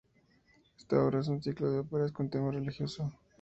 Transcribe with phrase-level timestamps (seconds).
[0.79, 3.07] Esta obra es un ciclo de óperas con tema religioso.